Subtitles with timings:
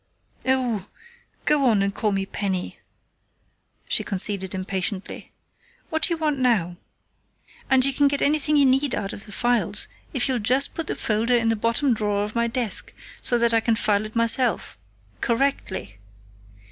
[0.47, 0.87] "Oh
[1.45, 2.79] go on and call me Penny,"
[3.87, 5.31] she conceded impatiently.
[5.91, 6.77] "What do you want now?...
[7.69, 10.87] And you can get anything you need out of the files if you'll just put
[10.87, 14.15] the folder in the bottom drawer of my desk, so that I can file it
[14.15, 14.75] myself
[15.21, 15.99] correctly!"